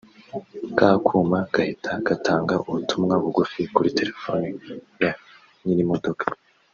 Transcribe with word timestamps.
ka 0.77 0.89
kuma 1.05 1.39
gahita 1.53 1.91
gatanga 2.07 2.55
ubutumwa 2.67 3.13
bugufi 3.23 3.61
kuri 3.73 3.89
terefone 3.97 4.45
ya 5.03 5.11
nyirimodoka 5.63 6.25